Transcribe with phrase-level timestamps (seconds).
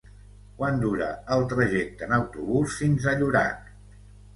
[0.61, 3.75] Quant dura el trajecte en autobús fins a Llorac?